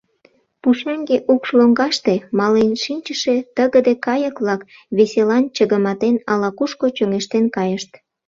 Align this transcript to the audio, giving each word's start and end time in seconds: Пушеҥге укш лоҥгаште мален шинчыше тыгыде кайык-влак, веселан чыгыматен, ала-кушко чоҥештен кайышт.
Пушеҥге 0.61 1.17
укш 1.33 1.49
лоҥгаште 1.57 2.13
мален 2.37 2.71
шинчыше 2.83 3.35
тыгыде 3.55 3.93
кайык-влак, 4.05 4.61
веселан 4.97 5.43
чыгыматен, 5.55 6.15
ала-кушко 6.31 6.85
чоҥештен 6.97 7.45
кайышт. 7.55 7.91